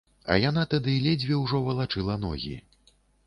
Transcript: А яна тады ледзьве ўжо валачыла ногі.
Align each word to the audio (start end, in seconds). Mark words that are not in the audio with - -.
А 0.35 0.37
яна 0.43 0.63
тады 0.71 0.95
ледзьве 1.03 1.37
ўжо 1.43 1.61
валачыла 1.69 2.17
ногі. 2.25 2.57